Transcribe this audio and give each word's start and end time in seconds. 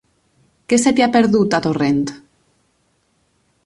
Què 0.73 0.79
se 0.85 0.93
t'hi 0.95 1.05
ha 1.07 1.11
perdut, 1.17 1.59
a 1.59 1.61
Torrent? 1.69 2.03